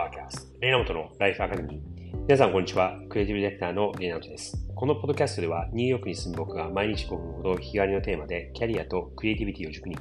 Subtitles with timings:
[0.00, 1.80] Podcast レイナモトのライフアカデミー。
[2.22, 2.98] 皆さんこんにちは。
[3.10, 4.56] クリエイティブディレクターのレイナモトです。
[4.74, 9.98] このポッドキャストではニューヨークに住む僕が毎日5分ほど日帰りのテーマでキャリアとクリエイティビティを軸に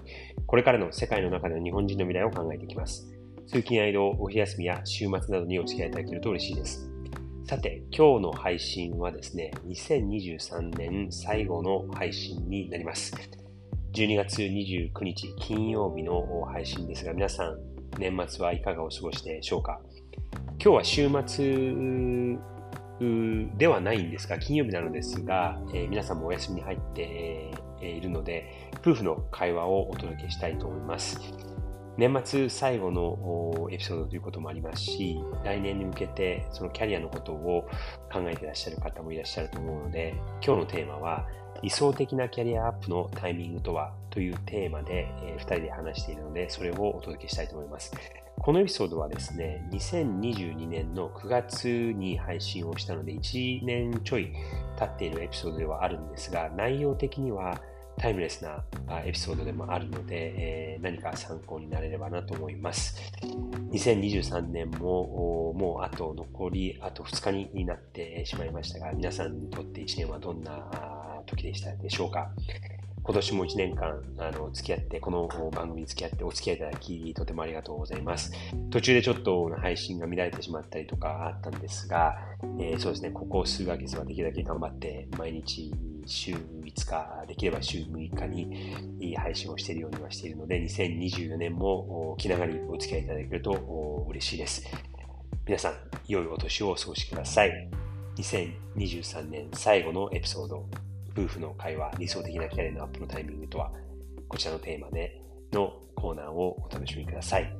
[0.48, 3.09] これからの世界の中での日本人の未来を考えていきます。
[3.48, 6.89] 通勤や移動、お昼休みや週末などにお付き合いいただけると嬉しいです。
[7.45, 13.13] さて、今日の配信はですね、2023年最後の配信になります。
[13.91, 19.79] 12月29日金曜日の配信ですが、皆さん、年末はいかがお過ごしでしょうか？
[20.61, 22.38] 今日は週末
[23.57, 31.20] ではないんですが、金曜日なのですが、えー、皆さんもお休みに入っているので、夫婦の会話をお届けしたいと思います。
[31.99, 37.67] 年末最後のエピソードということもありますし、来年に向けてそのキャリアのことを
[38.09, 41.27] 考えていらっしゃる方もいらっしゃると思うので、今日のテーマは、
[41.62, 47.92] 理想的なキャリアアップのタイミングとはというテーマで、え、2人で話しているので、それをお届けしたいと思います。
[48.39, 54.31] このエピソードはですね、2022年の9月に配信をしたので、1年ちょい
[54.77, 57.59] 経っているエピソードではあるんですが、内容的には
[58.00, 58.64] タイムレスな
[59.05, 62.95] エピソードでもあるので、えー、何か参考になれればなと思います。
[63.72, 72.31] 2023年ももうあと残りあと2日になってしまいましたが、皆さんにとって1年はどんな時でしたでしょうか？
[73.09, 78.31] 今年も1年間あの付き合って、この番組に付き合ってお付き合いいただき、とてもありがとうございます。
[78.69, 82.19] 途中でちょっと配信が乱れてしまったりとかあったんですが、
[82.59, 85.73] えー、そうですね、ここ数ヶ月はできるだけ頑張って毎日
[86.05, 94.67] 週5日、できれば週6日に配信をしているようにはしているので、2024年も気長にお付き合いいただけると嬉しいです。
[95.47, 95.73] 皆さん、
[96.07, 97.69] 良いお年をお過ごしください。
[98.17, 100.67] 2023年最後のエピソード、
[101.20, 103.72] 夫婦の会話、理想的なキャリアのアップのタイミングとは、
[104.30, 107.53] こちらのテーマでのコーナーをお楽しみください。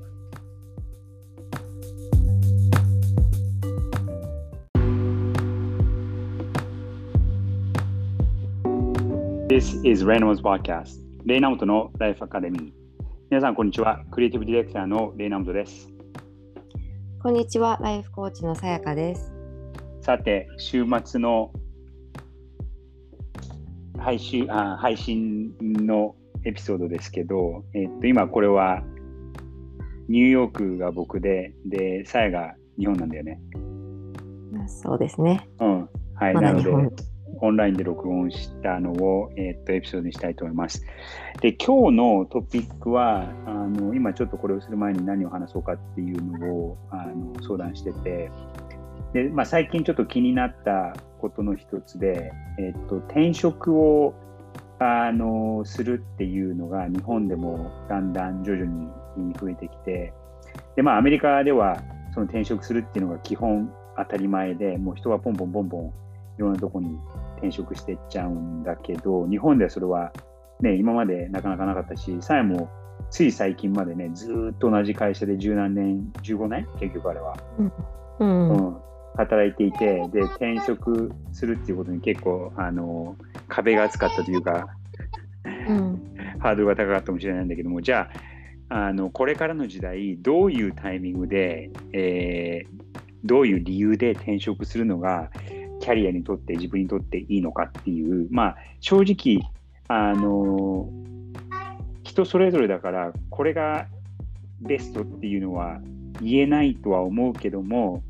[9.50, 12.72] This is Reynolds Podcast レイナモトのライフアカデミー。
[13.30, 14.06] 皆さんこんにちは。
[14.12, 15.90] クリエイティブディレクターのレイナモトです。
[17.22, 17.78] こんにちは。
[17.82, 19.34] ライフコーチのさやかです。
[20.02, 21.52] さて週末の
[24.00, 26.16] 配信あ配信の
[26.46, 28.84] エピソードですけど、えっと今これは
[30.08, 33.40] ニューヨークが僕ででさやが日本なんだよね。
[34.68, 35.48] そうですね。
[35.60, 35.90] うん。
[36.16, 36.70] はい、ま、なので
[37.42, 40.86] オンラインで録音したのを、えー、っとエピソードにしたいと思います。
[41.42, 48.32] で、今日のトピックは、あの今ちょっとこれをする前に何を話そうかっていうのをあの相談してて、
[49.14, 54.14] でまあ、最近ちょっと気になったことの一つで、えー、っと転職を
[54.80, 58.66] あのするっていうのが日本でもだんだん徐々
[59.18, 60.14] に増えてきて、
[60.76, 61.82] でまあ、アメリカでは
[62.14, 65.94] その転職するっていうのが基本当たり前で、もう人はポンポンポンポン
[66.38, 66.98] いろんなとこに
[67.38, 70.14] 転職していっちゃうんだけど、日本ではそれは
[70.62, 72.70] ね、今までなかなかなかったし、さえも
[73.10, 77.38] つい最近までね、ずっと同じ会社で十何年、15年結局あれは、
[78.20, 78.78] うん、うん、
[79.16, 83.16] 働いていて、で、転職するっていうことに結構、あの、
[83.48, 84.68] 壁が厚かったというか、
[85.46, 86.02] うん、
[86.40, 88.20] ハードルが高かったかもしれないんだけども、じゃあ、
[88.72, 92.84] あのこれからの時代、どういうタイミングで、えー、
[93.24, 95.32] どういう理由で転職するのが
[95.80, 99.50] キャリアにとって自分にとっていいのかっていう、まあ、正直、
[99.88, 100.88] あの
[102.04, 103.88] 人それぞれだから、これが
[104.62, 105.80] ベストっていうのは
[106.22, 108.04] 言えないとは思うけども、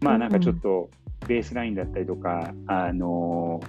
[0.00, 0.90] まあなんかちょっと
[1.26, 3.60] ベースラインだったりとか、あの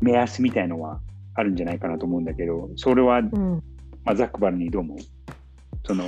[0.00, 1.00] 目安みたいのは
[1.34, 3.62] あるんじゃないかなと思うんだけど、それは、うん、
[4.04, 4.98] まあ、ザックバルにどう思う？
[5.84, 6.04] その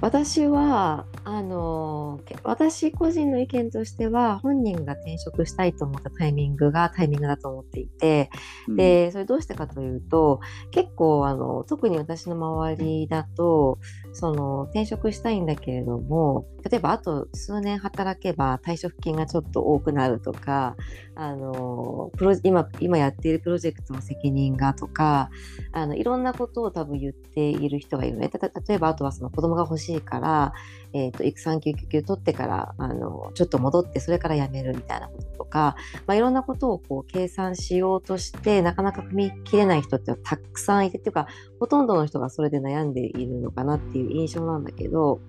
[0.00, 8.30] 私はあの私個人の意見としては本人が転職したいと思ったタイミングがタイミングだと思っていて、
[8.68, 13.78] うん、でそれどうしてかというと結構あの特に私の周りだと
[14.18, 20.74] その転職したいんだけれども例えばあと数年働けば退職金がちょっと多くなるとか
[21.14, 25.30] あのプロ今今やっているプロジェクトの責任がとか
[25.70, 28.28] あのいろんなことを多分言っている人がいるね。
[28.68, 30.52] 例えばあとはその子供が欲しいから、
[30.92, 35.76] えーと、育産休休取ってからあのちょっと戻ってそれから辞めるみたいなこととか、
[36.06, 41.28] まあ、いろんなことをこう計算しようとしてなかなか踏み切れない人ってたくさんいてっていうか
[41.60, 45.20] ほとんどの人がそれで悩んでいるのかなっていう印象なんだけど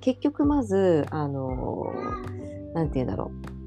[0.00, 1.92] 結局まずあの
[2.74, 3.57] 何て言うんだろう。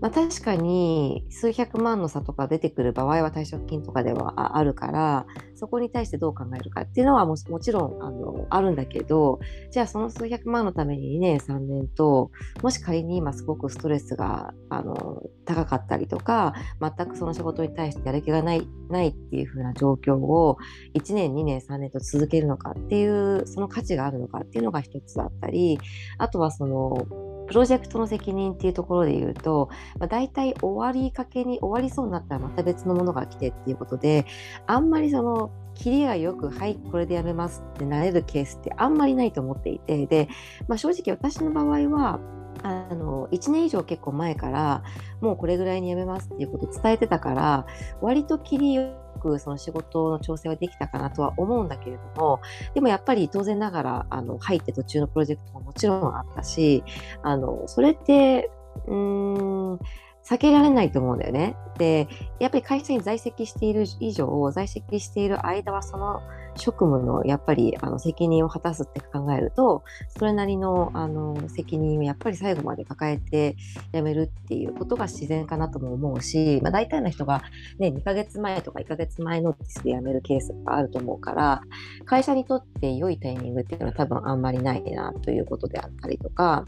[0.00, 12.30] まあ、確かに数百万の差とか出てくる場合は退職金とかではあるからそこに対してどう考えるかっていうのはもちろんあのあるんだけどじゃあその数百万のために2年3年と
[12.62, 20.56] もし仮に今すごくストレスがあの高かったりとか全くその仕事に対してやる気がないないっていう風な状況を
[20.94, 25.78] 1年2年3年と続けるのかっていうその価値があるのかっていうのが一つだったり
[26.18, 27.06] あとはその
[27.50, 34.24] プロジェクトの責任っていうところで言うと、まあ、大体終わりかけに終わりそうになったらまた別のものが来てっていうことで
[34.68, 40.28] あんまりそのキリがよく、はい、これでやめますってなれるケースってあんまりないと思っていて、で、
[40.68, 42.20] まあ、正直私の場合は、
[42.62, 44.82] あの1年以上結構前から
[45.20, 47.66] もうこれぐらいにやめますっていうことを伝えてたから
[48.00, 52.40] 割と切りよくその仕事の調整はできたかなとは思うんだけれども
[52.74, 56.82] でもやっぱり当然ながらあの入って途中のプロジェクトももちろんあったし
[57.22, 58.50] あのそれって
[58.86, 59.78] うーん
[60.24, 61.56] 避けられないと思うんだよね。
[61.78, 62.08] で、
[62.38, 66.20] やっぱり会社に在籍している以上、在籍している間はその
[66.56, 69.84] 職務のやっぱりあの責任を果たすって考えると、
[70.18, 73.56] それなりのあの責任をやっぱり最後まで抱えて
[73.92, 77.42] 辞めるっていうことが自然かなとも思うし、まあ、大体の人が、
[77.78, 81.62] ね、2ヶ月前とか1ヶ月前のティスで辞めるケースがあると思うから、
[82.04, 86.64] 会社にとって良いタイミングっていうのは多分あんまりないなということであったりとか、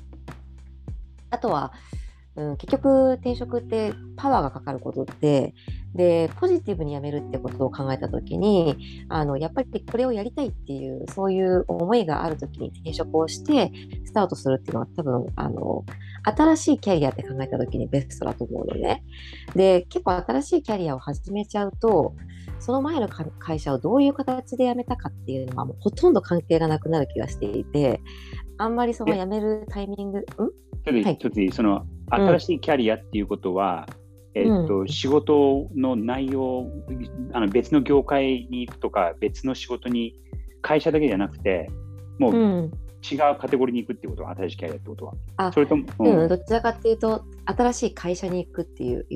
[1.30, 1.72] あとは、
[2.34, 5.54] うん、結局転職ってパワーがかかることって
[5.94, 13.70] でポジティブに辞めるってことを考えた時にあのやっぱりこれをやりたいっていうそういう思いがある時に転職をして
[14.06, 15.84] スタートするっていうのは多分あの
[16.24, 19.04] 新しいキャリアって考えた時にベストだと思うのね。
[19.54, 22.14] で結構新しいキャリアを始めちゃうと
[22.58, 28.00] その前の会社をどういう形で辞めたかっていうのはもうほとんど関係がなくなる気がしていて
[28.56, 30.22] あんまりその辞めるタイミングん？
[30.24, 30.48] ちょっ
[30.84, 31.84] と、はい、ちょっとその
[32.16, 33.88] 新しいキャリアっていうことは、
[34.34, 36.66] うん、えー、っと、仕事の内容、
[37.32, 40.14] あの別の業界に行くとか、別の仕事に、
[40.60, 41.68] 会社だけじゃなくて、
[42.18, 45.14] もう違うカテゴリーに行くってことは、新しいキャリアってことは。
[45.36, 49.06] あそれとも、うん、うん、どちらかっていうと、新しい会社に行くっていう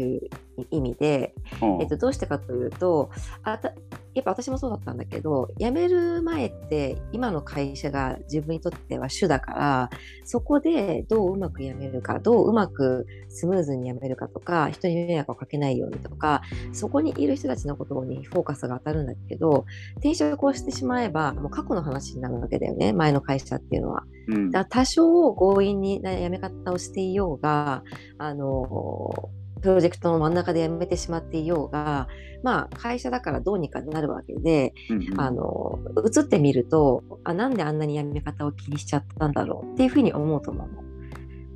[0.70, 1.34] 意味で、
[1.80, 3.10] えっと、どうしてかというと
[3.42, 3.72] あた、
[4.14, 9.90] やっぱ私もそうだったんだけど、辞める前って今の会社が自分にとっては主だから、
[10.24, 16.42] そこでどううまく辞めるか、どううまくスムーズに辞めるかとか、人に迷惑をかけないようにとか、
[16.72, 19.66] そこにいる人たちのことにフォーカスが当たるんだけど、
[19.96, 24.04] 転職をしてしまえば、もう過去の話になるわけだよね、前の会社っていうのは。
[24.28, 27.84] うん、だ多少強引に辞め方をしていようが、
[28.18, 29.30] あの
[29.60, 32.08] プロジェクトの真ん中で辞めてしまっていようが、
[32.42, 40.82] まあ、会社だからどうにかなるわけで、うんうん、あの移ってみるとあなんであんなに辞め方を気にしちゃったんだろうっていうふうに思うと思うの。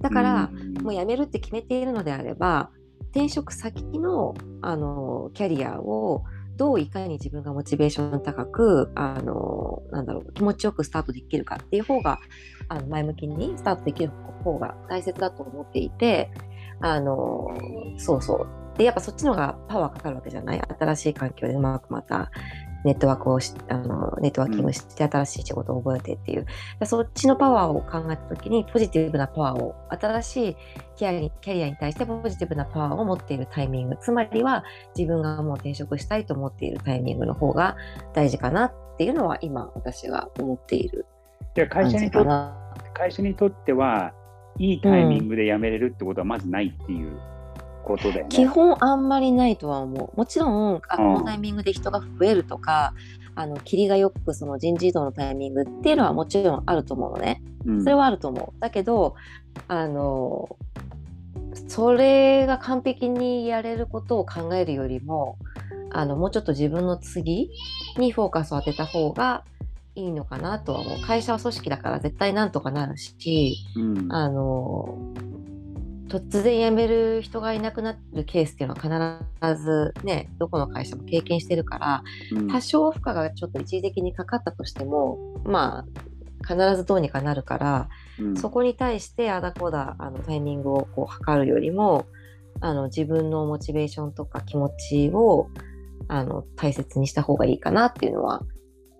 [0.00, 2.70] だから、うん、もう辞めるって決めているのであれば
[3.10, 6.24] 転職先のあのキャリアを
[6.56, 12.18] どういかに自分がモチベーション高くあのなんだろう気持ちよくスタートできるかっていう方が
[12.68, 14.12] あの前向きにスタートできる
[14.44, 16.30] 方が大切だと思っていて
[16.80, 17.48] あの
[17.98, 18.48] そうそう。
[18.78, 20.60] でやっぱそっちの方がパワーかかるわけじゃない？
[20.78, 22.30] 新しい環境でうまくまた
[22.82, 26.46] ネットワークをしあのネットワーキングして新しい仕事を覚えてっていう、
[26.80, 30.56] うん、そっちのパワーを考えた時にポジティブなパワーを新しい
[30.96, 33.98] キャリキャリアに対してポジティブなパワーを持っているタイミング。
[34.00, 34.64] つまりは
[34.96, 37.76] 自分がもう転職したいと思っているタイミングの方が
[38.14, 41.06] 大事かなっていうのは今私は思っている
[41.68, 42.24] 会社にと
[42.94, 44.14] 会社にとっては
[44.60, 47.18] いいタイミングで辞めれるってことはまずないっていう
[47.82, 48.26] ことだよね。
[48.28, 50.16] 基本あんまりないとは思う。
[50.16, 52.92] もちろんあこのタイミングで人が増えるとか、
[53.34, 57.42] あの霧がよくその人事異動のタイミングっていうのはもちろんあると思うのね。
[57.82, 58.60] それはあると思う。
[58.60, 59.14] だけど
[59.66, 60.56] あの
[61.68, 65.38] それが完璧にやれることを考えるよりも
[65.90, 67.50] あのもうちょっと自分の次
[67.96, 69.44] にフォーカスを当てた方が
[69.94, 71.00] いいのかなとは思う。
[71.00, 74.98] 会社は組織だから絶対なんとかなるし、うん、あの
[76.08, 92.06] 突然辞める人がいなくなるケースっていうのは必ずねどこの会社も経験してるから、うん、多少負荷がちょっと一時的にかかったとしてもまあ必ずどうにかなるから、うん、そこに対してあだこだあのタイミングをこう測るよりも
[92.60, 95.48] あの自分のモチベーションとか気持ちを
[96.08, 98.42] あの大切にした方がいいかなっていうのは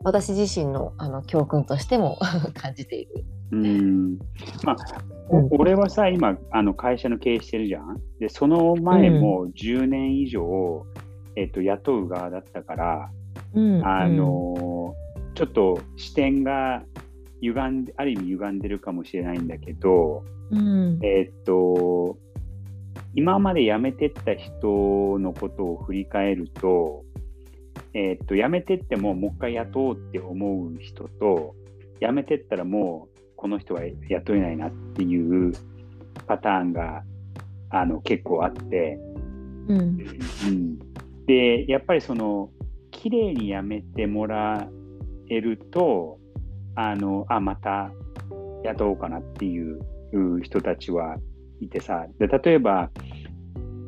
[0.03, 2.19] 私自身のあの教訓としても
[2.55, 3.25] 感じている。
[3.53, 4.19] うん。
[4.65, 4.77] まあ、
[5.31, 8.01] うん、俺はさ今あの会社の経営してるじゃん？
[8.19, 10.87] でその前も10年以上、
[11.37, 13.11] うん、えっと、雇う側だったから、
[13.55, 14.95] うん、あの
[15.35, 16.83] ちょっと視点が
[17.43, 22.17] 歪んである意味歪んでるかもしれないんだけど、うん、えっと
[23.15, 27.05] 今まで辞めてった人のことを振り返ると、
[27.95, 31.55] えー、っと辞めてってももう一回雇おうって思う人と
[32.01, 35.53] 辞めてったらもうこの人は雇えないなっていう
[36.27, 37.03] パターンが
[37.71, 38.99] あの結構あって、
[39.69, 40.79] うん、うん、
[41.27, 42.51] でやっぱりその
[42.91, 44.69] 綺麗に辞めてもら
[45.29, 46.19] えると
[46.75, 47.91] あのあまた
[48.65, 49.81] 雇おうかなっていう
[50.43, 51.17] 人たちは
[51.61, 52.07] いてさ。
[52.19, 52.91] で例えば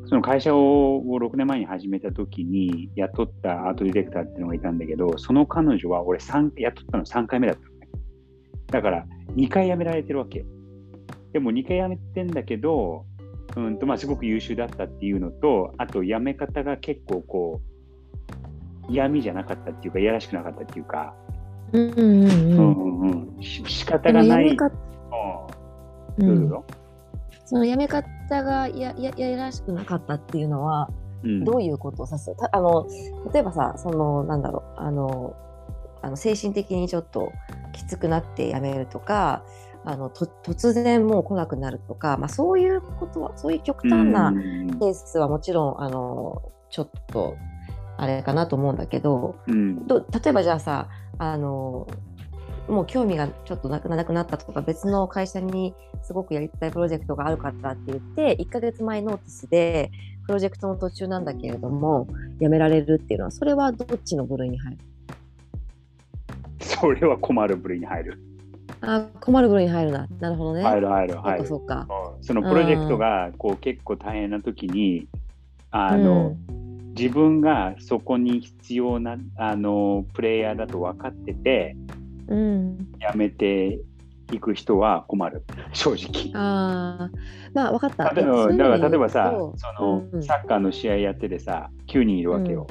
[0.05, 7.87] その会社を6年前に始めた時に雇ったアートディレクターっていうのがいたんだけどその彼女は俺3雇ったの3回目だったのね。
[8.67, 9.05] だから
[9.35, 10.45] 2回辞められてるわけよ。
[11.31, 13.05] でも2回辞めてんだけど
[13.55, 17.61] うんとまあすごく優秀だったっていうのとあと辞め方が結構こ
[18.89, 21.15] う嫌味じゃなかったっていうかいやらしくなかったっていうか。
[21.71, 23.37] うんうんうんうん。
[23.37, 24.57] うん仕方がない。
[26.17, 26.65] うん、どうぞ。
[27.45, 28.05] そのやめ方
[28.43, 30.89] がやややらしくなかったっていうのは、
[31.23, 32.35] うん、どういうことを指す？
[32.51, 32.87] あの
[33.33, 35.35] 例えばさそのなんだろうあの
[36.01, 37.31] あの精神的にちょっと
[37.71, 39.43] きつくなってやめるとか
[39.85, 47.35] あのと突然もう来なくなるとか、まあ、そういうことはそういう極端なケースはもちろん、あのちょっと
[47.97, 51.87] あれかなと思うんだけど、うん、ど例えばじゃあさあの
[52.67, 59.91] もう興味がちょっとなくなったとか別の会社にすごくやりたいプロジェクトがあるからって言って1ヶ月前ノーティスで
[60.25, 62.07] プロジェクトの途中なんだけれども
[62.39, 64.79] やめられるっていうのはそれはどっちの部類に入る？
[66.59, 68.19] それは困る部類に入る。
[68.81, 70.07] あ困る部類に入るな。
[70.19, 70.63] なるほどね。
[70.63, 71.47] 入る入る入る。
[71.47, 71.87] そうか
[72.21, 75.07] そのプロジェクトがこう結構大変な時に
[75.71, 81.75] あの、うん、自分がそこに必要なあのプレイヤーだと分かってて
[82.33, 83.79] うん、やめて
[84.31, 86.31] いく人は困る、正直。
[86.33, 87.09] ああ、
[87.53, 88.03] まあ分かった。
[88.05, 92.67] だから例えばさ、その、うん、サッカーの試合やっててさ、9人いるわけよ。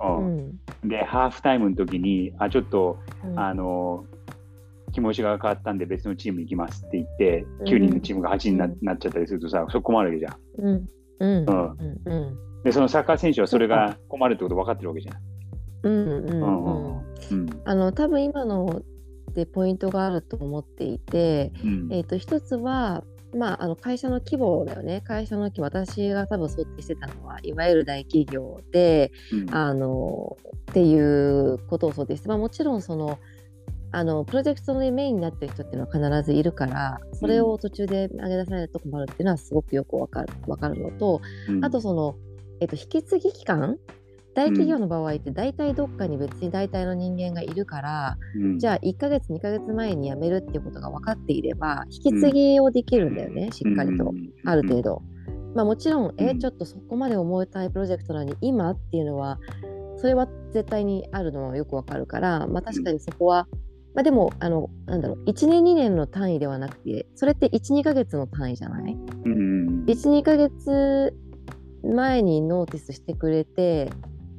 [0.00, 0.58] うん。
[0.88, 2.98] で、ハーフタイムの時に、あ、ちょっと、
[3.36, 4.04] あの、
[4.92, 10.36] 気持ちが変わったんで別のチーム行きますって言って、9人のチームが8人にな,、なっちゃったりするとさ、そこ困るわけじゃん。
[10.58, 10.88] うん。
[11.20, 11.46] うん。
[12.06, 12.62] うん。
[12.64, 15.16] で、そのサッカー選手はそれが困るってこと分かってるわけじゃん。
[15.84, 17.02] うんうんうん。
[17.30, 18.82] うん、あの多分今の
[19.32, 25.02] でポイントがあると思っていて、うん、えー、と一つは、まあ、あの会社の規模だよね。
[25.02, 30.36] 会社の規模私が多分想定してたのはいわゆる大企業で、うん、あの
[30.70, 33.18] っていうことを想定して、まあ、もちろんその
[33.94, 42.16] あのプロジェクトのメインになってる人っていうのは必ずいるからそれを途中で上げ出されると困るっていうのはすごくよくわかるわかるのと、うん、あとその、
[42.60, 43.76] えっと、引き継ぎ期間
[44.34, 54.12] 大企業の場合って大体どっかに別に大体の人間がいるから、うん、じゃあ1ヶ月2ヶ月前に辞めるっていうことが分かっていれば引き継ぎをできるんだよね、うん、しっかりと、
[54.44, 55.02] ある程度。
[55.54, 59.38] まあ、もちろん、えちょっとそこまで重たいプロジェクトなのに今っていうのは
[59.96, 63.46] それは絶対にあるのはよくわかるから、まあ、確かにそこは、
[63.94, 71.14] まあ、でもあのなんだろう1年2年の単位ではなくてそれって12ヶ月の単位じゃない、うん、?12 ヶ月
[71.84, 73.90] 前にノーティスしてくれて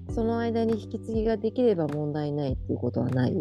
[0.09, 3.33] その間に引き継ぎができれば問題ないっていうことはない？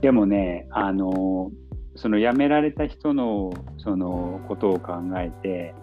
[0.00, 1.50] でもね、あの
[1.96, 5.74] その辞められた人のそのことを考えて、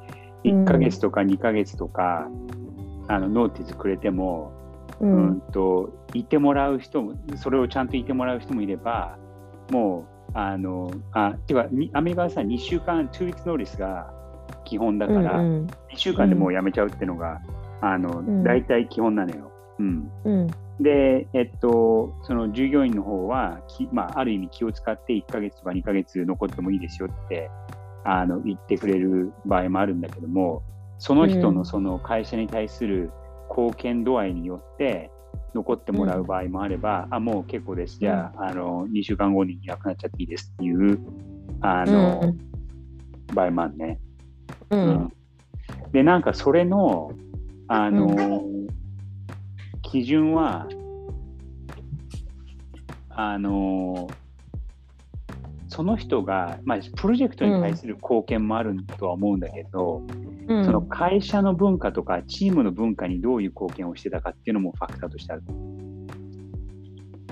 [0.44, 4.52] 1ヶ月とか2ヶ月とか、うん、あのノーティスくれても、
[5.00, 9.18] うん、うんといてもらう人も、それをちゃんといてもらう人もいれば、
[9.72, 14.14] もう、あの、あ、てか、アメリカはさ、2週間、2 weeks ノーリスが
[14.66, 17.42] 基本だから、うんうん、2週間でもう辞めちゃうっていうのが、
[17.84, 19.52] あの、うん、大体基本なのよ。
[19.80, 20.12] うん。
[20.24, 20.48] うん、
[20.80, 27.50] で、えっと、その従業員の方はき、まあ、ある意味気を使って1ヶ月とか2ヶ月残ってもいいですよって
[28.06, 30.64] あの言ってくれる場合もあるんだけども、
[30.98, 33.12] その人のその会社に対する
[33.50, 35.12] 貢献度合いによって
[35.54, 38.00] 残ってもらう場合もあれば、うん、あ、もう結構です。
[38.00, 41.00] じゃあ、あの、2週間後にいなくなっちゃっていいですっていう、
[41.62, 42.38] あの、うん、
[43.34, 44.00] 場合もあるね。
[44.70, 45.14] うん。
[45.92, 47.12] で、なんかそれの、
[47.68, 48.12] あの、う
[48.48, 48.68] ん、
[49.82, 50.68] 基準は、
[53.10, 54.10] あの、
[55.68, 60.04] その人が、まあ、プロジェクトに対する貢献もあるとは思うんだけど、
[60.48, 65.44] うん、その会社の文化とかチームの文化にどういう貢献をしてたかっていうのもファクターとしてある。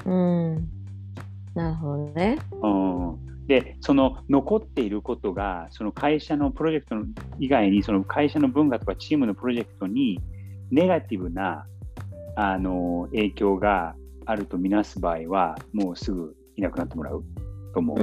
[0.06, 0.70] うん、
[1.54, 2.40] なるほどね。
[2.64, 6.96] うん、でその残っていることがその会社のプロジェクト
[7.40, 10.20] 以外にその会社の文化とかチームのプロジェクトに
[10.70, 11.66] ネガティブな
[12.36, 13.96] あの影響が
[14.26, 17.24] あるとみなす場合はもうすぐいなくなってもらう
[17.74, 17.98] と思う。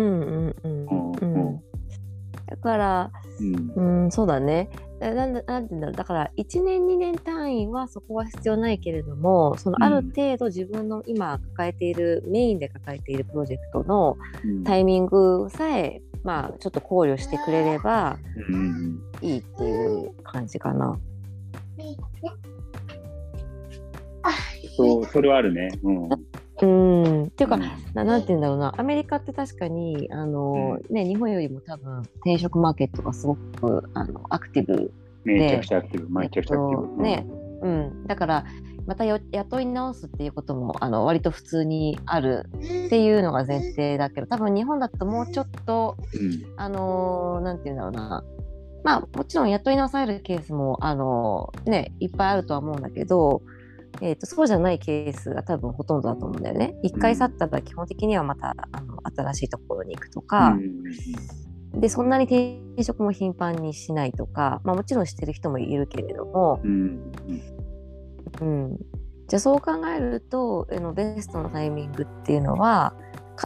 [2.47, 4.71] だから、うん、うんそうだね。
[5.00, 5.97] なんなんていうんだろう。
[5.97, 14.17] だから1年2年単位はそこは必要ないけれどもそのある程度自分の今抱えている、うん、メインで抱えているプロジェクトの
[14.64, 18.19] タイミングさえ、うん、まあちょっと考慮してくれれば
[19.23, 20.99] いいっていう感じかな。
[24.76, 25.71] そうそれはあるね。
[25.83, 26.09] うん
[26.61, 27.57] うん、っていうか、
[27.95, 34.93] ななんて言うんだろうな、アメリカって確かに、あの、うん、ね、日本よりも多分、転職マーケットがすごくあのアクティブ
[35.25, 35.33] で。
[35.33, 37.03] めちゃくちゃアクティブ、めちゃくちゃアクティブ。
[37.03, 37.27] ね、
[37.62, 38.45] うん、だから、
[38.88, 48.25] また雇い直すっていうこともあの割と普通にあるっていうのが前提だけど多分日本だともうちょっと、うん、あのなんて言うんだろうな。
[48.83, 53.43] まあもちろん雇い直されるケースもあのねいっぱいあるとは思うんだけど
[54.00, 56.75] えーと、そうじゃないケースが多分ほとんどだと思うんだよね。
[56.83, 60.57] 一回去ったら基本的にはまたあの新しいところに行くとか、
[61.73, 67.12] うん、でそんなに転職も頻繁にしないとか、まあ、もちろんしてる人もいるけれども、うん、
[68.40, 68.76] うん、
[69.26, 72.95] じゃあそう考えるとのベストのタイミングっていうのは、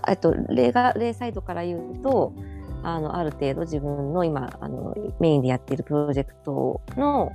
[0.08, 2.34] えっと、例が例サイドから言うと
[2.82, 7.32] あのある程度自分の今あのメインでやっているプロジェクトの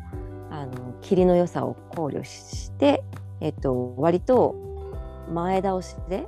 [0.50, 3.04] あの霧の良さを考慮して、
[3.42, 4.56] えっと、割と
[5.34, 6.28] 前倒しで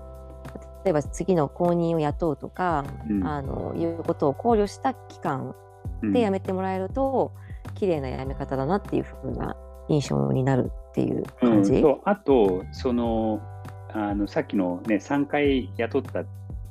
[0.86, 5.56] 例えば次の後任を雇うとか、うん、あのいうことを考慮した期間
[6.02, 7.34] で辞めてもらえると、
[7.68, 9.56] うん、綺麗な辞め方だなっていうふうな
[9.90, 11.74] 印象になるっていう感じ。
[11.74, 11.88] う。
[11.88, 13.42] ん、あとその
[13.92, 16.24] あのさっきの、ね、3回雇った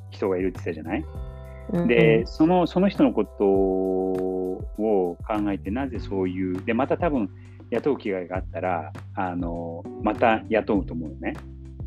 [0.09, 1.05] 人がいるって言ったじゃない、
[1.71, 7.29] うんうん、でそのその人のことを考えてなぜそういうでまた多分
[7.71, 11.35] 雇う機会があったらあのまた雇うと思うね。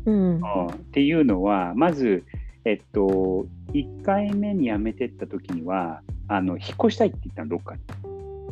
[0.05, 2.25] うん、っていうのはまず、
[2.65, 7.81] えっと、1回目に辞めてった時にはあの引っ越したいって言ったのどっかに。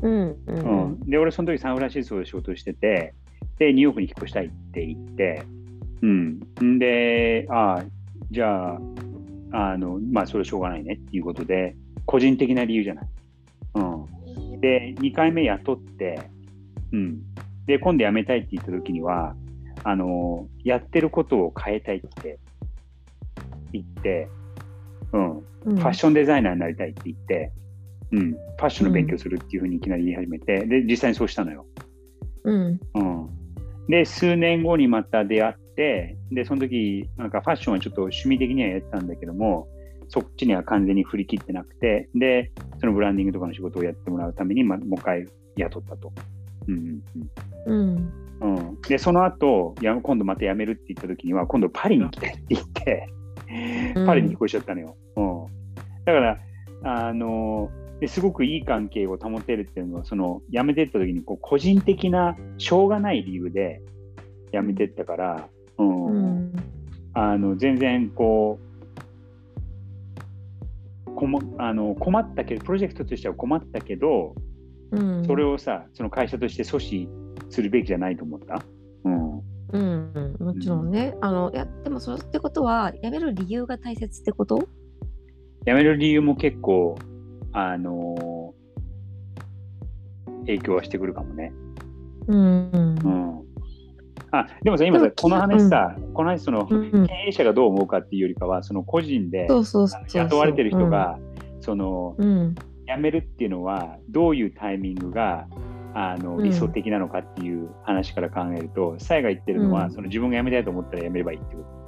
[0.02, 3.14] うんうん、うん、で俺その時サンフランシスコで仕事をしてて
[3.60, 5.44] でニューヨークに引っ越したいって言って、
[6.02, 7.84] うん、でああ
[8.32, 8.80] じゃあ
[9.52, 11.76] あのまあそれはしょうがないねっていうことで
[12.06, 13.06] 個人的な理由じゃない。
[13.76, 13.80] う
[14.58, 16.30] ん、で2回目雇って
[16.92, 17.22] うん。
[17.66, 19.36] で、今度辞めたいって言った時には、
[19.84, 22.40] あの、やってることを変えたいって
[23.72, 24.28] 言って、
[25.14, 27.52] うん、ファッションデザイナーになりたいって言って、
[28.12, 31.66] うん、ファッションの勉強するっていうふうにいきなり言い始めて、で、実際にそうしたのよ。
[32.44, 32.80] うん。
[32.96, 33.30] うん。
[33.88, 39.68] で、数年後にまた出会って、で、その時、なんかファッションはちょっと趣味的にはやってたんだけども、
[40.10, 46.12] そっちには完全に振り切ってなくて、で、そのブランディングとかの仕事をやってもらうために、ま、もう一回雇ったと。
[46.68, 47.02] うん
[47.66, 53.08] うんうん、でその後や今度また辞めるって言った時には今度パリに行きたいって言って
[54.06, 54.96] パリに引っ越しちゃったのよ。
[55.16, 55.46] うん、
[56.06, 56.40] だから
[56.84, 63.82] あのですごくいい関係を保てるっていうのはその辞めてった時にこう個人的なしょうがない理由で
[64.52, 66.12] 辞めてったから、うん、う
[66.50, 66.54] ん、
[67.14, 68.60] あの全然こ
[71.08, 74.36] うこもあの困ったけどプロジェクトとしては困ったけど
[75.26, 77.08] それをさその会社として阻止
[77.50, 78.64] するべきじゃないと思った、
[79.04, 79.42] うん。
[79.74, 84.68] うん、もちろんね、あのいやでもそれってことは辞める理由が大切ってこと？
[85.66, 86.98] 辞める理由も結構
[87.54, 88.54] あの
[90.42, 91.54] 影響はしてくるかもね。
[92.28, 92.80] うん、う
[93.10, 93.46] ん
[94.32, 96.76] あでもさ今さこの話さ、うん、この話その、経
[97.28, 99.48] 営者がどう思うかっていうよりかはその個人で
[100.14, 101.20] 雇われてる人が、
[101.60, 102.56] その、うん、
[102.88, 105.48] 辞めるっていうのはどういうタイミングが
[105.94, 111.82] あの理想的なのかっていう話から考えると、うん、サイが言ってるのは、うん、その自分が辞めたいと思ったら辞めればいいってこと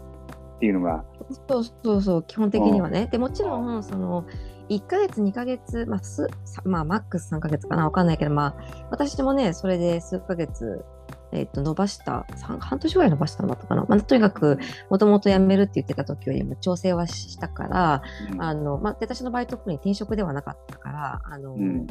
[0.55, 1.05] っていうのが。
[1.47, 3.07] そうそうそう基本的にはね。
[3.11, 4.25] でもちろんその
[4.69, 6.27] 1ヶ月2ヶ月、まあ、す
[6.65, 10.83] まあマックス3ヶ月かな分かんないけどまあ私もねそれで数ヶ月
[11.33, 12.25] えー、と伸ばした
[12.59, 21.87] 半年ぐらい伸ばしたのだったかな、まあ、とにかくもともと辞めるって言ってた時よりも調整はしたから、うん、あのまあ、私の場合特に転職ではなかったからあの、うん、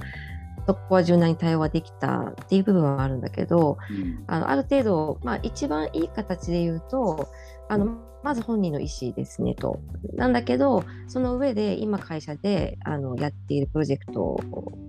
[0.67, 7.29] そこは柔軟に対応はできたっていう部分はあるんだけど、うん、あのある程度、まあ、一番いい形で言うと
[7.69, 9.81] あのまず本人の意思ですねと。
[10.15, 14.39] なんだけど、その上で今会社であのやっているプロジェクト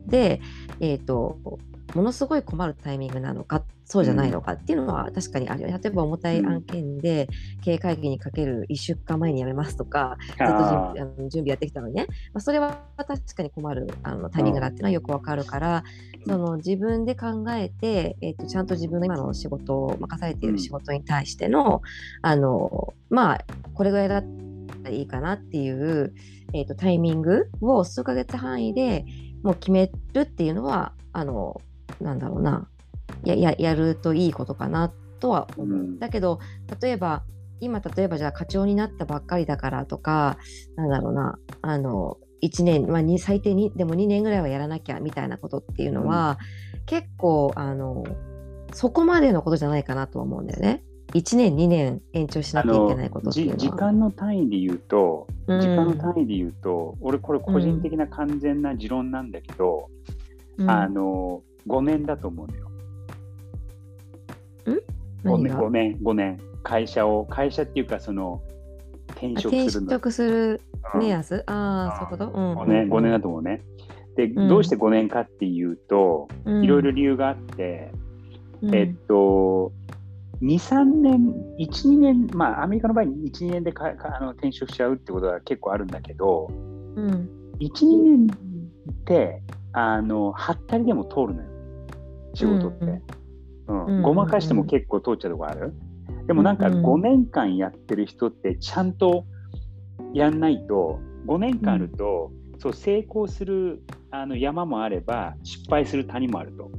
[0.06, 0.40] で、
[0.80, 1.40] えーと
[1.96, 5.68] ものすごい困るタイミングなのかそうじゃないのかっていうのは確かにあるよ。
[5.68, 7.28] 例えば重たい案件で
[7.64, 15.84] 経営会議にかける1週間前に辞めますとかずっとあの準備やってきたのにね、まあ、それは確かに困るあのタイミングだっていうのはよくわかるから、
[16.26, 21.82] その自分で考えて、えーと、ちゃんと自分の今の仕事を任されている仕事に対しての,、
[22.22, 24.26] あのまあこれぐらいだっ
[24.84, 26.14] たらいいかなっていう、
[26.54, 29.06] えーとタイミングを数ヶ月範囲で
[29.44, 31.62] もう決めるっていうのはあの
[32.04, 32.68] なんだろうな。
[33.26, 35.78] やややるといいことかなとは思う。
[35.78, 36.40] うん、だけど
[36.82, 37.24] 例えば
[37.60, 40.38] 今例えばじゃあ課長になったばっかりだからとか
[40.76, 41.38] なんだろうな。
[41.62, 46.38] あの1年、まあ、最低にでも2年ぐらいはやらなきゃみたいなことっていうのは、
[46.74, 48.04] うん、結構あの
[48.74, 50.84] そこまでのことじゃないかなと思うんだよね。
[51.14, 53.58] 1年2年延長しなきゃいけないことっていうのは。
[53.58, 59.90] 時間の単位で言うと、うん、時間の単位で言うと俺これ個人的な完全な持論なんだけど、
[60.58, 62.70] うん、あの5年だと思うのよ。
[65.28, 68.42] ん？5, 年5年5年会社を会社っていうかその
[69.12, 70.62] 転職する転職する
[70.96, 73.62] 目安、うん、ああそういうこと、うん、5年5年だと思うね。
[74.16, 77.92] で、どうして5年かっていうと、いろいろ理由があって、
[78.72, 79.72] えっと
[80.42, 86.48] 2、3年、1、2年、まあ、アメリカの場合、1、2年でかかあの転職しちゃうってことは結構あるんだけど、
[86.96, 91.50] うん、1、2年ってあの、はったりでも通るのよ、
[92.34, 93.02] 仕事って。
[93.68, 95.74] うん、うん、ごまかしても結構通っちゃうとこある？
[96.28, 99.26] でもなんか5年間やってる人ってちゃんと
[100.14, 106.72] やんないと、5年間あると、うん、そう成功するあの山もあれば失敗する谷もあると。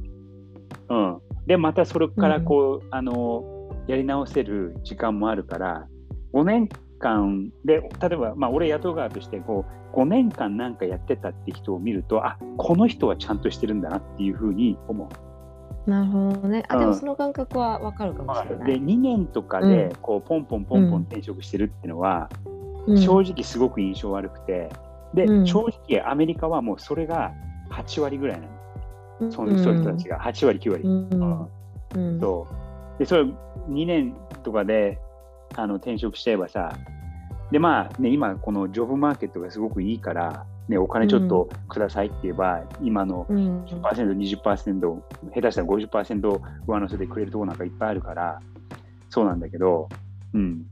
[0.89, 3.43] うん、でまたそれからこう、うん、あの
[3.87, 5.87] やり直せる時間もあるから
[6.33, 15.07] 5年間で例えば、まあ、俺雇う側としてこう5年間なんかやってたって人を見るとあこの人はちゃんとしてるんだなっていうふうに思う。
[15.85, 16.63] なるほどね。
[16.67, 18.73] あ、でもその感覚はわかるかもしれない。
[18.73, 22.29] で2年とかでこうポンポンポンポン転職してるっていうのは、
[22.97, 24.69] 正直すごく印象悪くて
[25.13, 27.31] で、正直アメリカはもうそれが
[27.71, 28.47] 8割ぐらいな
[29.27, 29.31] の。
[29.31, 30.19] その人たちが。
[30.19, 30.83] 8割9割。
[30.83, 32.19] うん。
[32.19, 32.47] そ
[32.95, 32.99] う。
[32.99, 34.99] でそれ2年とかで
[35.55, 36.73] あの転職しちゃえばさ、
[37.51, 43.81] でまあね、今このジョブマーケットがすごくいいから、ね、お金ちょっとくださいって言えば、うん、今の10%、
[44.17, 48.39] 20%、下手したら50%上乗せてくれるところなんかいっぱいあるから、
[49.09, 49.89] そうなんだけど、
[50.33, 50.65] うん、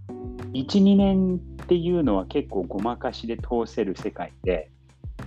[0.53, 4.71] 1、2年っていうのは結構ごまかしで通せる世界で、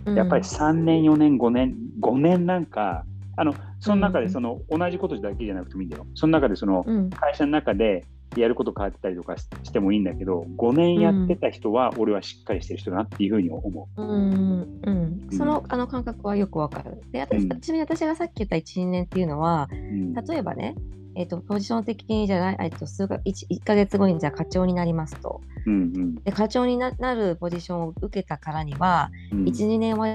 [0.05, 3.05] やっぱり3年、4年、5年、5年なんか、
[3.37, 6.07] あのその中でその、同じことだけじゃなくてもいいんだよ。
[6.15, 8.05] その中でその会社の中で
[8.37, 14.03] やること変わってたりとかしてもいいんだけど、5年やってた人は俺はしっかりしてる人だなっていうふうに思う。
[14.03, 17.01] うんうん、そのあの感覚はよくわかる。
[17.13, 20.75] で私、ちなみに私がさっき言った1、2年っていうのは、例えばね、
[21.17, 25.41] えーと、ポジション的にじゃない、えーと、数か 1, 1ヶ月後にじゃあ課長になりますと。
[25.65, 30.09] うんうん、で課長になるポジションを受けたからには、うん、1、2年は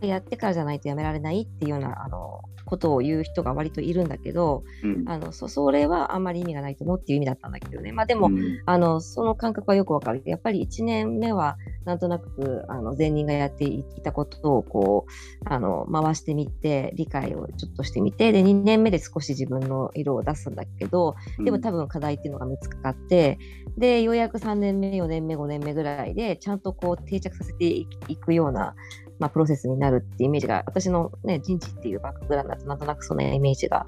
[0.00, 10.22] やってからじゃないと辞められないっていうようなあのことを言う人が割といるんだけど、うん、あのそそれはあんまり意味がないと思うっていう意味だったんだけどね、まあ、でも、うん、あのその感覚はよくわかる。
[10.26, 23.38] やっぱり1年目はなんとなくあの前人がやっていたことをこうあの回してみて理解をちょっとしてみてで2年目で少し自分の色を出すんだけどでも多分課題っていうのが見つかって
[23.78, 28.74] でようやく3年目4年目5年目ぐらいでちゃんとこう定着させていくような
[29.18, 33.86] まあ、プロセスになるっていうイメージが私の、ね、人事っていうバックグラウンドだとなんとなくそのイメージが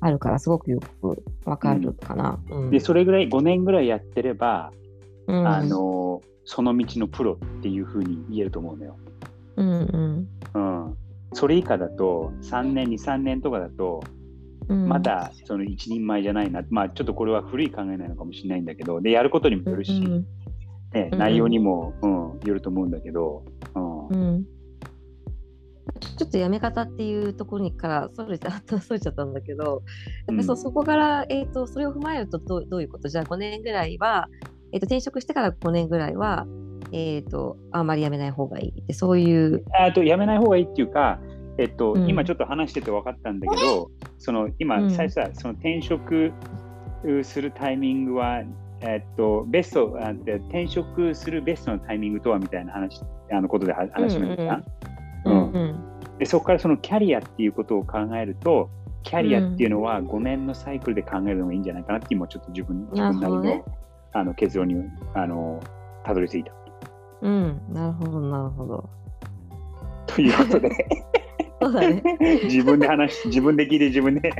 [0.00, 4.72] あるからすごくよくわかるかな、うん、でそれぐらい5年ぐらいやってれば、
[5.26, 8.96] うん、あのその道のプロっていうふうに言えると思うのよ。
[9.56, 10.84] うんうん。
[10.84, 10.96] うん、
[11.32, 14.04] それ以下だと3年23年とかだと
[14.68, 20.26] まだその一人前じゃないな、まあちょっとこれは古い考えなのかもしれないんだけどでやることにもよるし、うん、
[20.92, 24.08] ね、内容にも、うん、よると思うんだけど、うん。
[24.08, 24.44] うん、
[26.18, 29.82] ちょっとやめ方っていうところにからそれちゃそれちゃったんだけど、
[30.28, 33.08] うん、そそこから、えーと、それを踏まえるとどどういうこと？
[33.08, 34.28] じゃあ5年ぐらいは、
[34.72, 36.46] えーと、転職してから5年ぐらいは、
[36.92, 39.64] えーと、あんまりやめない方がいいってそういう。
[39.80, 41.20] あとやめない方がいいっていうか、
[41.58, 46.32] えっと、うん、今ちょっと話してて分かったんだけど、その今、最初はその転職
[47.22, 48.42] するタイミングは、
[48.80, 53.00] えっと、ベストあ転職するベストのタイミングとはみたいな話
[53.32, 54.42] あのことで話しました？
[54.42, 54.64] うんうん、
[56.18, 58.70] でそこからそのキャリアっていうことを考えると
[59.02, 63.64] キャリアっていうのは5年のサイクルで考えるのがいいんじゃないかなって今ちょっと自分自分なりのね、
[64.12, 64.74] あの結論に
[65.14, 65.62] あの
[66.04, 66.52] たどり着いた。
[67.22, 68.90] うん、なるほどなるほど。
[70.06, 70.86] ということで
[71.60, 72.02] そうだ、ね、
[72.44, 74.32] 自分で話自分で聞いて自分で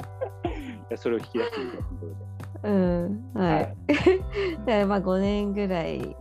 [0.96, 2.14] それを引き出していなところで。
[2.62, 3.54] うん、はい。
[3.54, 3.74] はい、
[4.64, 6.16] でまあ5年ぐらい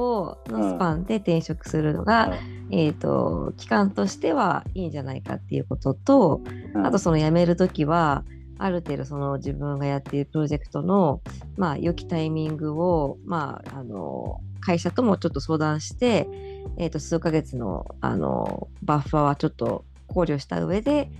[0.00, 6.40] をのスパンで転職するのが、うん、えーと、期間としてはいいんじゃないかっていうことと、
[6.74, 8.24] うん、あとその辞める時は
[8.58, 11.22] ある程度その自分がやっているプロジェクトの、
[11.56, 16.28] まあ、良きタイミングを、まあ、あの会社ともちょっと相談して
[16.76, 21.10] えー、と数ヶ月のあのバッファーはちょっと考慮した上で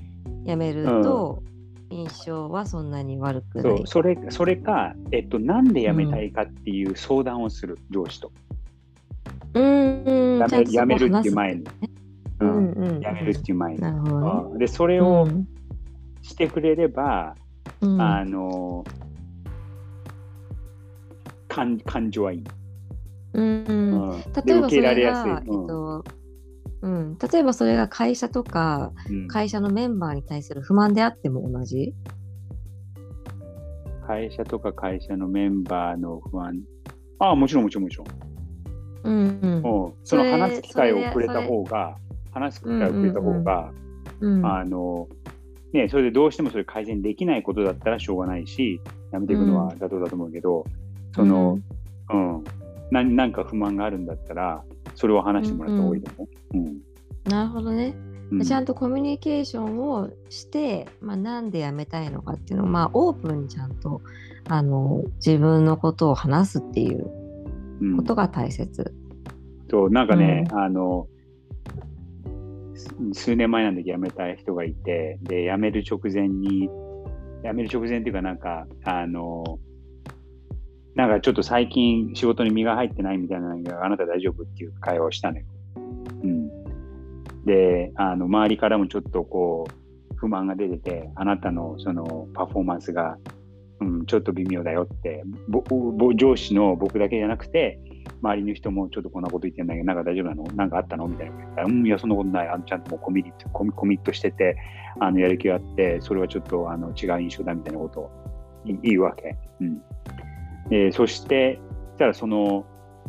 [0.47, 1.43] 辞めると、
[1.91, 3.77] 印象はそんなに悪くない。
[3.79, 8.33] そうそれそれか、えっと、なんで辞めたいかっていう相談をする、上司と。
[9.55, 11.65] うんうん辞めちゃんとそこ辞めるっていう前に。
[12.41, 13.81] ううんんうん、辞めるっていう前に。
[13.81, 14.09] なるほ
[14.53, 15.29] どで、それを
[16.23, 17.35] してくれれば、
[17.81, 18.01] うん。
[18.01, 18.85] あの、
[21.49, 22.45] 感感情はいい。
[23.35, 24.11] うんうん。
[24.11, 24.23] うん。
[24.47, 25.41] 例えばそれが。
[25.41, 26.05] えっと
[26.83, 29.29] うん、例えばそれが会社とかうん。
[29.29, 31.95] 会社のメンバーに対する不満であっても同じ？
[34.07, 36.59] 会社とか会社のメンバーの不安。
[37.19, 38.07] ああ、もちろんもちろんもちろん。
[39.05, 39.87] うんうん。
[39.87, 39.93] うん。
[40.05, 41.97] その話す機会をくれた方が、
[42.33, 43.73] 話す機会をくれた方が、
[44.21, 45.09] うんあの、
[45.73, 48.81] ね、それでどうしてもそれ改善できないことだったらしょうがないし、
[49.13, 50.65] やめていくのは妥当だと思うけど、
[51.15, 51.59] その、
[52.11, 52.45] うん、
[52.91, 54.63] ななんか不満があるんだったら、
[54.95, 56.59] それを話してもらった方がいいと思う。
[56.59, 56.79] うん。
[57.25, 57.95] なるほどね、
[58.33, 58.43] うん。
[58.43, 64.01] ちゃんとコミュニケーションをして、まあ、なんで辞めたいのかっていうのを、まあ、オープンにちゃんと
[64.49, 67.20] あの自分のことを話すっていううん
[67.97, 68.95] ことが大切。
[69.71, 71.07] そうなんかね、うあの
[72.75, 76.69] す数年前なんで辞めた人がいてで辞める直前に
[77.45, 79.59] 辞める直前っていうかなんかあの
[80.97, 85.45] なんかちょっと最近仕事に身が入ってないみたいなのがあなた大丈夫っていう会話をしたのよ。
[86.23, 86.49] うん、
[87.45, 93.17] であの周りからもちょっとこう不満が出ててあなたのそのパフォーマンスが、
[93.81, 97.81] うん、ちょっと微妙だよってぼぼ上司の僕だけじゃなくて
[98.23, 100.45] 周りの人もちょっとこんなこと言ってんだけど、なんか大丈夫なの？
[100.55, 101.09] なんかあったの？
[101.09, 102.49] みたいなうん、いや、そんなことない。
[102.49, 104.57] あのちゃんともうコミットコミコミットしてて、
[104.99, 108.11] あのやる気があって、それはちょっとあの違う印象だみたいなことを
[108.65, 109.37] 言言うわけ。
[109.61, 109.83] うん。
[110.69, 111.59] でそして、
[111.93, 112.67] そしたらその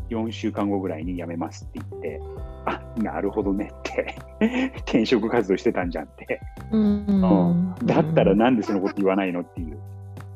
[0.09, 2.21] 4週間後ぐらいに辞めますって言って、
[2.65, 4.15] あ、なるほどねって、
[4.79, 6.39] 転職活動してたんじゃんって。
[6.71, 9.79] うんうんだったらなんでそのこと言わないのっていう。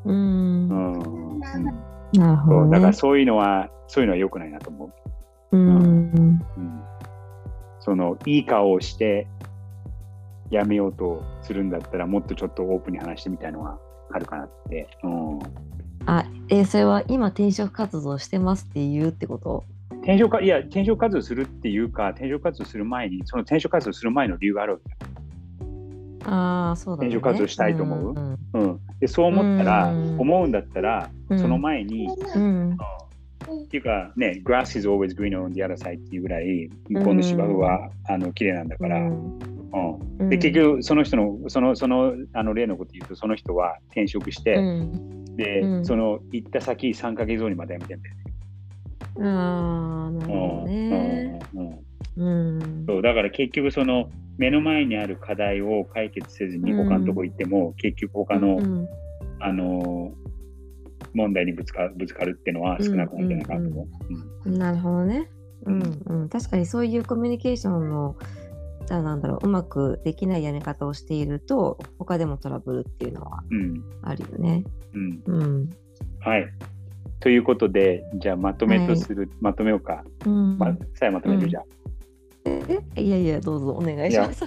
[0.06, 1.00] うんうん。
[1.00, 1.40] うん
[2.14, 2.94] なるほどそうだからね。
[2.94, 4.86] そういうのは、そういうのは良くないなと思
[5.52, 5.58] う。
[5.58, 6.42] うんうん
[7.80, 9.28] そのいい顔をして
[10.50, 13.78] やめようとするんだったらもっとちょっとオープンに話してみたいのは
[14.12, 14.88] あるかなって。
[15.04, 15.40] うん、
[16.08, 19.64] あ、えーそれは今転職活動してますって言うってこと？
[19.98, 24.84] 転職かいや転職活動するっていうか転職活動する前にその転職活動する前の理由があるわけ
[26.28, 27.10] ああ、そうだね。
[27.10, 28.14] 転職活動したいと思う？
[28.14, 30.20] んんうん、でそう思ったら、うん。
[30.20, 31.40] 思うんだったら、うん。
[31.40, 32.74] その前に、うん。
[32.74, 39.46] っていうかね、grass is always green on the other side っていうぐらい、向こうの芝生は、あの綺麗なんだから、うん。
[40.20, 40.30] うん。
[40.30, 45.36] で結局、その人の、その、その、あの例のこと言うと、その人は転職して、うん。
[45.36, 45.86] で、うん。
[45.86, 47.96] その行った先3ヶ月後にまた辞めて。
[47.96, 48.26] んだよね。
[49.20, 51.50] ああ、なるほどね。
[51.54, 51.60] うん。
[51.60, 51.68] うん。
[51.68, 51.86] うん。
[52.18, 52.86] うん。
[52.88, 58.88] そうだから結局その目の前にある課題を解決せずにうん他のとこ行っても、結局他の、うん
[59.40, 60.14] あの
[61.14, 63.88] 問題にぶつかぶつかるっていうのは少なくなるんじゃないかなと思
[64.46, 64.50] う。
[64.50, 65.30] なるほどね。
[65.66, 68.18] ううんんうん、確かにそういうコミュニケーションの
[68.86, 74.64] じゃあなんだろううまくできないやり方をしていると他でもトラブルっていうのはうんあるよね。
[74.94, 75.70] うんうん。
[76.20, 76.48] はい。
[77.20, 80.04] ということで、じゃあまとめとする、まとめようか。
[80.26, 81.64] うん、ま、さえまとめる、うんじゃあ。
[82.46, 84.46] えいやいやどうぞお願いします。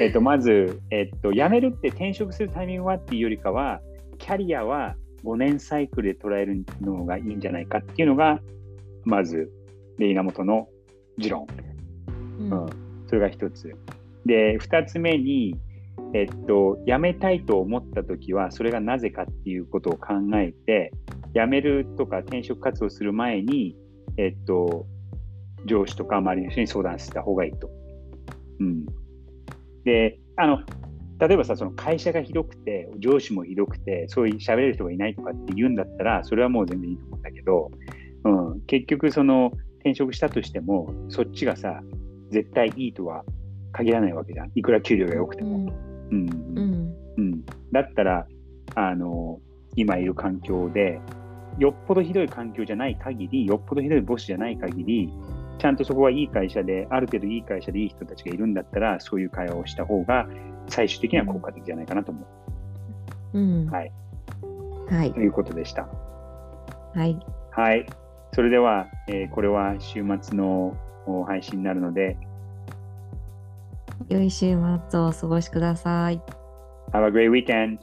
[0.00, 3.80] えっと、まず、えっと、辞めるって転職するタイミングはっていうよりかは、
[4.18, 8.40] キャリアは5年サイクルで捉えるのがいいんじゃないかっていうのが、
[9.04, 9.50] まず、
[9.98, 10.68] で稲本の
[11.18, 11.46] 持論。
[12.38, 12.70] ううん、
[13.06, 13.74] それが一つ。
[14.24, 15.56] で、二つ目に、
[16.14, 20.92] えっと、辞めたいと思ったときは、それがなぜかっていうことを考えて、
[21.34, 23.76] 辞めるとか転職活動する前に、
[24.16, 24.86] えっと、
[25.66, 27.70] 上司とか周りの人に相談した方がいいと。
[28.60, 28.86] うん。
[29.84, 30.58] で、あの、
[31.18, 37.70] 例えばさ、その会社がひどくて、上司もひどくて、そういう喋れる人がいないとかって言うんだったら、それはもう全然いいと思うんだけど、
[38.24, 41.80] うん、結局その転職したとしても、そっちがさ、
[42.30, 43.24] 絶対いいとは
[43.72, 44.52] 限らないわけじゃん。
[44.54, 45.72] いくら給料が良くても。
[46.10, 48.26] うんうんうんうんだったら、
[48.74, 49.40] あの、
[49.76, 51.00] 今いる環境で、
[51.58, 55.12] よっぽどひどい環境じゃない限り、よっぽどひどいボスじゃない限り、
[55.58, 60.26] ちゃんとそこはいい会社で、ある程度いい会社でいい人たちがいるんだったら、そういう会話をした方が、
[60.68, 62.26] 最終的には効果的じゃないかなと思
[63.34, 63.92] うんはい
[64.88, 65.88] はいうということでした。
[66.94, 67.18] はい
[67.50, 67.86] はい。
[68.34, 72.16] それでは、えーこれは週末のお配信になるので、
[74.08, 74.56] 良い週
[74.90, 76.20] 末をお過ごしください。
[76.92, 77.78] Have a great weekend!